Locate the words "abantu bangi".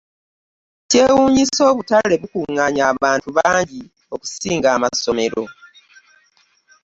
2.91-3.81